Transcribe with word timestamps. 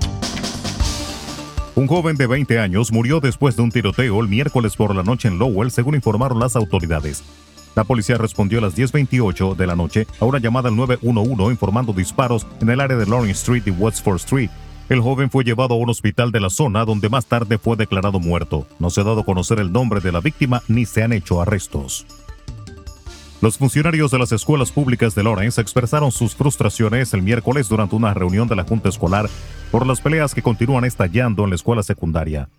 Un 1.74 1.88
joven 1.88 2.16
de 2.18 2.28
20 2.28 2.60
años 2.60 2.92
murió 2.92 3.20
después 3.20 3.56
de 3.56 3.64
un 3.64 3.72
tiroteo 3.72 4.22
el 4.22 4.28
miércoles 4.28 4.76
por 4.76 4.94
la 4.94 5.02
noche 5.02 5.28
en 5.28 5.40
Lowell, 5.40 5.72
según 5.72 5.96
informaron 5.96 6.40
las 6.40 6.56
autoridades. 6.56 7.24
La 7.76 7.84
policía 7.84 8.20
respondió 8.20 8.60
a 8.60 8.62
las 8.62 8.78
10.28 8.78 9.56
de 9.56 9.66
la 9.66 9.76
noche 9.76 10.06
a 10.20 10.26
una 10.26 10.38
llamada 10.38 10.70
al 10.70 10.76
911 10.76 11.52
informando 11.52 11.94
disparos 11.94 12.46
en 12.62 12.70
el 12.70 12.80
área 12.80 12.98
de 12.98 13.08
Lawrence 13.08 13.40
Street 13.40 13.64
y 13.66 13.72
Westford 13.72 14.18
Street. 14.18 14.52
El 14.92 15.00
joven 15.00 15.32
fue 15.32 15.46
llevado 15.46 15.76
a 15.76 15.78
un 15.78 15.90
hospital 15.90 16.34
de 16.34 16.42
la 16.42 16.50
zona 16.50 16.84
donde 16.84 17.08
más 17.08 17.26
tarde 17.26 17.58
fue 17.58 17.78
declarado 17.78 18.20
muerto. 18.20 18.68
No 18.78 18.90
se 18.90 19.00
ha 19.00 19.06
dado 19.06 19.22
a 19.22 19.24
conocer 19.24 19.62
el 19.62 19.72
nombre 19.72 20.02
de 20.02 20.12
la 20.12 20.20
víctima 20.20 20.64
ni 20.68 20.86
se 20.86 21.02
han 21.02 21.14
hecho 21.14 21.42
arrestos. 21.42 22.06
Los 23.40 23.58
funcionarios 23.58 24.12
de 24.12 24.20
las 24.20 24.34
escuelas 24.34 24.70
públicas 24.74 25.16
de 25.16 25.24
Lawrence 25.24 25.62
expresaron 25.62 26.12
sus 26.12 26.36
frustraciones 26.36 27.14
el 27.14 27.22
miércoles 27.22 27.70
durante 27.70 27.96
una 27.96 28.14
reunión 28.14 28.50
de 28.50 28.58
la 28.58 28.66
Junta 28.66 28.90
Escolar 28.90 29.30
por 29.72 29.88
las 29.88 30.02
peleas 30.02 30.36
que 30.36 30.42
continúan 30.42 30.84
estallando 30.84 31.46
en 31.46 31.52
la 31.52 31.56
escuela 31.56 31.84
secundaria. 31.84 32.50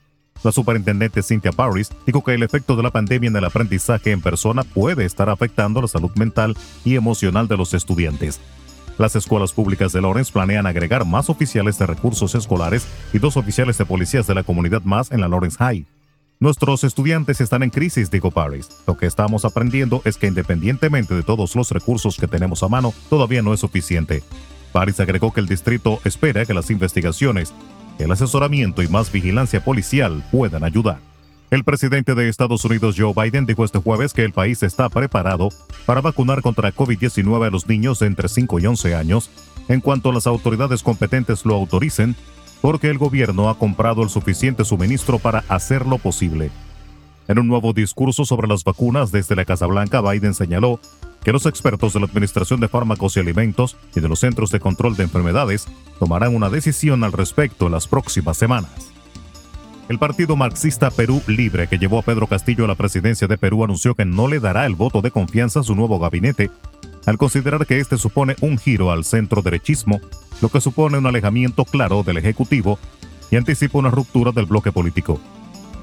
La 0.42 0.52
superintendente 0.52 1.22
Cynthia 1.22 1.52
Paris 1.52 1.90
dijo 2.06 2.24
que 2.24 2.32
el 2.32 2.42
efecto 2.42 2.76
de 2.76 2.82
la 2.82 2.90
pandemia 2.90 3.28
en 3.28 3.36
el 3.36 3.44
aprendizaje 3.44 4.10
en 4.10 4.22
persona 4.22 4.64
puede 4.64 5.04
estar 5.04 5.28
afectando 5.28 5.82
la 5.82 5.88
salud 5.88 6.12
mental 6.14 6.56
y 6.82 6.94
emocional 6.94 7.46
de 7.46 7.58
los 7.58 7.74
estudiantes. 7.74 8.40
Las 8.98 9.16
escuelas 9.16 9.52
públicas 9.52 9.92
de 9.92 10.00
Lawrence 10.00 10.32
planean 10.32 10.66
agregar 10.66 11.04
más 11.04 11.30
oficiales 11.30 11.78
de 11.78 11.86
recursos 11.86 12.34
escolares 12.34 12.86
y 13.12 13.18
dos 13.18 13.36
oficiales 13.36 13.78
de 13.78 13.86
policías 13.86 14.26
de 14.26 14.34
la 14.34 14.42
comunidad 14.42 14.82
más 14.82 15.10
en 15.10 15.20
la 15.20 15.28
Lawrence 15.28 15.56
High. 15.58 15.86
Nuestros 16.40 16.84
estudiantes 16.84 17.40
están 17.40 17.62
en 17.62 17.70
crisis, 17.70 18.10
dijo 18.10 18.30
Paris. 18.30 18.68
Lo 18.86 18.96
que 18.96 19.06
estamos 19.06 19.44
aprendiendo 19.44 20.02
es 20.04 20.16
que 20.16 20.26
independientemente 20.26 21.14
de 21.14 21.22
todos 21.22 21.54
los 21.54 21.70
recursos 21.70 22.16
que 22.16 22.26
tenemos 22.26 22.62
a 22.62 22.68
mano, 22.68 22.92
todavía 23.08 23.42
no 23.42 23.54
es 23.54 23.60
suficiente. 23.60 24.22
Paris 24.72 24.98
agregó 25.00 25.32
que 25.32 25.40
el 25.40 25.46
distrito 25.46 26.00
espera 26.04 26.44
que 26.44 26.54
las 26.54 26.70
investigaciones 26.70 27.52
el 27.98 28.10
asesoramiento 28.10 28.82
y 28.82 28.88
más 28.88 29.12
vigilancia 29.12 29.62
policial 29.62 30.24
puedan 30.30 30.64
ayudar. 30.64 30.98
El 31.52 31.64
presidente 31.64 32.14
de 32.14 32.30
Estados 32.30 32.64
Unidos 32.64 32.94
Joe 32.96 33.12
Biden 33.14 33.44
dijo 33.44 33.62
este 33.62 33.78
jueves 33.78 34.14
que 34.14 34.24
el 34.24 34.32
país 34.32 34.62
está 34.62 34.88
preparado 34.88 35.50
para 35.84 36.00
vacunar 36.00 36.40
contra 36.40 36.72
COVID-19 36.72 37.46
a 37.46 37.50
los 37.50 37.66
niños 37.66 37.98
de 37.98 38.06
entre 38.06 38.30
5 38.30 38.58
y 38.58 38.64
11 38.64 38.94
años 38.94 39.28
en 39.68 39.82
cuanto 39.82 40.12
las 40.12 40.26
autoridades 40.26 40.82
competentes 40.82 41.44
lo 41.44 41.54
autoricen, 41.54 42.16
porque 42.62 42.88
el 42.88 42.96
gobierno 42.96 43.50
ha 43.50 43.58
comprado 43.58 44.02
el 44.02 44.08
suficiente 44.08 44.64
suministro 44.64 45.18
para 45.18 45.44
hacerlo 45.48 45.98
posible. 45.98 46.50
En 47.28 47.38
un 47.38 47.48
nuevo 47.48 47.74
discurso 47.74 48.24
sobre 48.24 48.48
las 48.48 48.64
vacunas 48.64 49.12
desde 49.12 49.36
la 49.36 49.44
Casa 49.44 49.66
Blanca, 49.66 50.00
Biden 50.00 50.32
señaló 50.32 50.80
que 51.22 51.32
los 51.32 51.44
expertos 51.44 51.92
de 51.92 52.00
la 52.00 52.06
Administración 52.06 52.60
de 52.60 52.68
Fármacos 52.68 53.14
y 53.18 53.20
Alimentos 53.20 53.76
y 53.94 54.00
de 54.00 54.08
los 54.08 54.20
Centros 54.20 54.52
de 54.52 54.60
Control 54.60 54.96
de 54.96 55.02
Enfermedades 55.02 55.66
tomarán 55.98 56.34
una 56.34 56.48
decisión 56.48 57.04
al 57.04 57.12
respecto 57.12 57.66
en 57.66 57.72
las 57.72 57.88
próximas 57.88 58.38
semanas. 58.38 58.92
El 59.92 59.98
Partido 59.98 60.36
Marxista 60.36 60.90
Perú 60.90 61.20
Libre, 61.26 61.66
que 61.66 61.76
llevó 61.78 61.98
a 61.98 62.02
Pedro 62.02 62.26
Castillo 62.26 62.64
a 62.64 62.66
la 62.66 62.76
presidencia 62.76 63.28
de 63.28 63.36
Perú, 63.36 63.62
anunció 63.62 63.94
que 63.94 64.06
no 64.06 64.26
le 64.26 64.40
dará 64.40 64.64
el 64.64 64.74
voto 64.74 65.02
de 65.02 65.10
confianza 65.10 65.60
a 65.60 65.64
su 65.64 65.74
nuevo 65.74 65.98
gabinete, 65.98 66.50
al 67.04 67.18
considerar 67.18 67.66
que 67.66 67.78
este 67.78 67.98
supone 67.98 68.34
un 68.40 68.56
giro 68.56 68.90
al 68.90 69.04
centro 69.04 69.42
derechismo, 69.42 70.00
lo 70.40 70.48
que 70.48 70.62
supone 70.62 70.96
un 70.96 71.04
alejamiento 71.04 71.66
claro 71.66 72.04
del 72.04 72.16
Ejecutivo 72.16 72.78
y 73.30 73.36
anticipa 73.36 73.80
una 73.80 73.90
ruptura 73.90 74.32
del 74.32 74.46
bloque 74.46 74.72
político. 74.72 75.20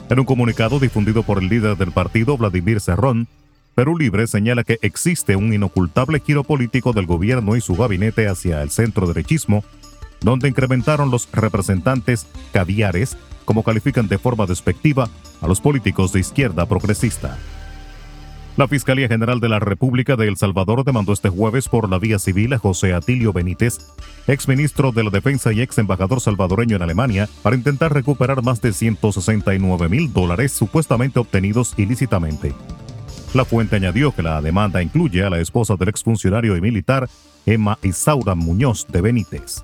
En 0.10 0.18
un 0.18 0.26
comunicado 0.26 0.80
difundido 0.80 1.22
por 1.22 1.38
el 1.38 1.48
líder 1.48 1.78
del 1.78 1.92
partido, 1.92 2.36
Vladimir 2.36 2.82
Cerrón, 2.82 3.28
Perú 3.76 3.96
Libre 3.96 4.26
señala 4.26 4.64
que 4.64 4.80
existe 4.82 5.36
un 5.36 5.54
inocultable 5.54 6.20
giro 6.20 6.44
político 6.44 6.94
del 6.94 7.06
gobierno 7.06 7.56
y 7.56 7.62
su 7.62 7.76
gabinete 7.76 8.28
hacia 8.28 8.64
el 8.64 8.72
centro 8.72 9.06
derechismo, 9.06 9.64
donde 10.22 10.50
incrementaron 10.50 11.12
los 11.12 11.32
representantes 11.32 12.26
caviares, 12.52 13.16
como 13.50 13.64
califican 13.64 14.08
de 14.08 14.20
forma 14.20 14.46
despectiva 14.46 15.10
a 15.42 15.48
los 15.48 15.60
políticos 15.60 16.14
de 16.14 16.20
izquierda 16.20 16.68
progresista. 16.68 17.36
La 18.58 18.68
Fiscalía 18.68 19.08
General 19.08 19.40
de 19.40 19.50
la 19.50 19.58
República 19.58 20.16
de 20.16 20.28
El 20.28 20.38
Salvador 20.38 20.84
demandó 20.84 21.14
este 21.14 21.30
jueves 21.30 21.68
por 21.68 21.90
la 21.90 21.98
vía 21.98 22.20
civil 22.20 22.54
a 22.54 22.60
José 22.60 22.94
Atilio 22.94 23.34
Benítez, 23.34 23.80
exministro 24.28 24.92
de 24.92 25.04
la 25.04 25.10
Defensa 25.10 25.52
y 25.52 25.62
ex 25.62 25.80
embajador 25.80 26.22
salvadoreño 26.22 26.76
en 26.76 26.84
Alemania, 26.84 27.28
para 27.42 27.56
intentar 27.56 27.92
recuperar 27.92 28.44
más 28.44 28.62
de 28.62 28.72
169 28.72 29.90
mil 29.90 30.14
dólares 30.14 30.52
supuestamente 30.52 31.18
obtenidos 31.18 31.74
ilícitamente. 31.76 32.54
La 33.34 33.46
fuente 33.46 33.78
añadió 33.78 34.12
que 34.12 34.22
la 34.22 34.44
demanda 34.44 34.84
incluye 34.84 35.24
a 35.24 35.32
la 35.32 35.40
esposa 35.40 35.76
del 35.76 35.90
exfuncionario 35.90 36.56
y 36.56 36.62
militar 36.62 37.10
Emma 37.48 37.80
Isaura 37.82 38.36
Muñoz 38.36 38.86
de 38.90 39.02
Benítez. 39.02 39.64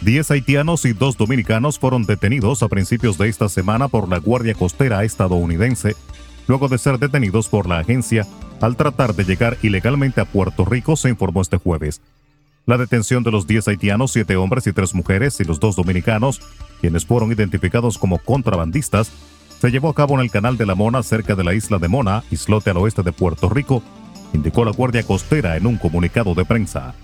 Diez 0.00 0.30
haitianos 0.30 0.84
y 0.84 0.92
dos 0.92 1.16
dominicanos 1.16 1.78
fueron 1.78 2.04
detenidos 2.04 2.62
a 2.62 2.68
principios 2.68 3.16
de 3.16 3.28
esta 3.28 3.48
semana 3.48 3.88
por 3.88 4.08
la 4.08 4.18
Guardia 4.18 4.54
Costera 4.54 5.04
estadounidense, 5.04 5.96
luego 6.46 6.68
de 6.68 6.78
ser 6.78 6.98
detenidos 6.98 7.48
por 7.48 7.66
la 7.66 7.78
agencia 7.78 8.26
al 8.60 8.76
tratar 8.76 9.14
de 9.14 9.24
llegar 9.24 9.58
ilegalmente 9.62 10.20
a 10.20 10.24
Puerto 10.24 10.64
Rico, 10.64 10.96
se 10.96 11.08
informó 11.08 11.42
este 11.42 11.56
jueves. 11.56 12.00
La 12.66 12.78
detención 12.78 13.22
de 13.22 13.30
los 13.30 13.46
10 13.46 13.68
haitianos, 13.68 14.12
siete 14.12 14.36
hombres 14.36 14.66
y 14.66 14.72
tres 14.72 14.94
mujeres 14.94 15.38
y 15.40 15.44
los 15.44 15.60
dos 15.60 15.76
dominicanos, 15.76 16.40
quienes 16.80 17.04
fueron 17.04 17.30
identificados 17.30 17.98
como 17.98 18.18
contrabandistas, 18.18 19.12
se 19.60 19.70
llevó 19.70 19.90
a 19.90 19.94
cabo 19.94 20.14
en 20.14 20.20
el 20.20 20.30
Canal 20.30 20.56
de 20.56 20.66
la 20.66 20.74
Mona 20.74 21.02
cerca 21.02 21.34
de 21.34 21.44
la 21.44 21.54
isla 21.54 21.78
de 21.78 21.88
Mona, 21.88 22.24
islote 22.30 22.70
al 22.70 22.78
oeste 22.78 23.02
de 23.02 23.12
Puerto 23.12 23.48
Rico, 23.50 23.82
indicó 24.32 24.64
la 24.64 24.72
Guardia 24.72 25.02
Costera 25.02 25.56
en 25.56 25.66
un 25.66 25.76
comunicado 25.76 26.34
de 26.34 26.44
prensa. 26.44 26.94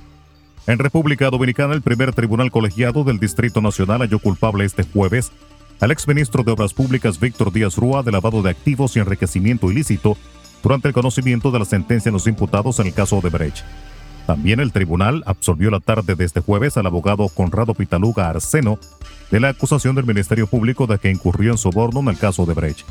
En 0.71 0.79
República 0.79 1.29
Dominicana, 1.31 1.75
el 1.75 1.83
primer 1.83 2.13
tribunal 2.13 2.53
colegiado 2.53 3.03
del 3.03 3.19
Distrito 3.19 3.61
Nacional 3.61 4.03
halló 4.03 4.21
culpable 4.21 4.65
este 4.65 4.85
jueves 4.85 5.33
al 5.81 5.91
exministro 5.91 6.45
de 6.45 6.53
Obras 6.53 6.75
Públicas 6.75 7.19
Víctor 7.19 7.53
Díaz 7.53 7.75
Rúa 7.75 8.05
de 8.05 8.13
lavado 8.13 8.41
de 8.41 8.51
activos 8.51 8.95
y 8.95 9.01
enriquecimiento 9.01 9.73
ilícito 9.73 10.17
durante 10.63 10.87
el 10.87 10.95
conocimiento 10.95 11.51
de 11.51 11.59
la 11.59 11.65
sentencia 11.65 12.11
en 12.11 12.13
los 12.13 12.29
imputados 12.29 12.79
en 12.79 12.87
el 12.87 12.95
caso 12.95 13.21
de 13.21 13.31
Brecht. 13.31 13.65
También 14.29 14.61
el 14.61 14.71
tribunal 14.71 15.25
absolvió 15.27 15.73
la 15.73 15.81
tarde 15.81 16.15
de 16.15 16.25
este 16.25 16.39
jueves 16.39 16.77
al 16.77 16.87
abogado 16.87 17.29
Conrado 17.31 17.75
Pitaluga 17.75 18.29
Arseno 18.29 18.79
de 19.33 19.41
la 19.41 19.49
acusación 19.49 19.97
del 19.97 20.07
Ministerio 20.07 20.47
Público 20.47 20.87
de 20.87 21.01
que 21.01 21.11
incurrió 21.11 21.51
en 21.51 21.59
soborno 21.59 21.99
en 21.99 22.11
el 22.11 22.17
caso 22.17 22.47
de 22.47 22.55
Brecht. 22.55 22.87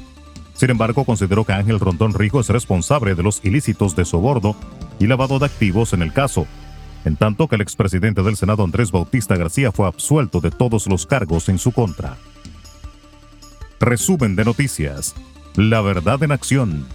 Sin 0.54 0.70
embargo, 0.70 1.06
consideró 1.06 1.46
que 1.46 1.54
Ángel 1.54 1.80
Rondón 1.80 2.14
Rijo 2.14 2.42
es 2.42 2.50
responsable 2.50 3.16
de 3.16 3.24
los 3.24 3.40
ilícitos 3.46 3.96
de 3.96 4.04
soborno 4.04 4.58
y 5.00 5.08
lavado 5.08 5.40
de 5.40 5.46
activos 5.46 5.94
en 5.94 6.02
el 6.02 6.12
caso, 6.12 6.46
en 7.06 7.16
tanto 7.16 7.48
que 7.48 7.56
el 7.56 7.62
expresidente 7.62 8.24
del 8.24 8.36
Senado 8.36 8.64
Andrés 8.64 8.92
Bautista 8.92 9.36
García 9.36 9.72
fue 9.72 9.88
absuelto 9.88 10.42
de 10.42 10.52
todos 10.52 10.88
los 10.88 11.06
cargos 11.06 11.50
en 11.50 11.58
su 11.58 11.72
contra. 11.72 12.18
Resumen 13.80 14.36
de 14.36 14.46
noticias. 14.46 15.16
La 15.56 15.82
verdad 15.82 16.22
en 16.24 16.32
acción. 16.32 16.86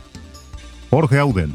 Jorge 0.90 1.18
Auden. 1.18 1.54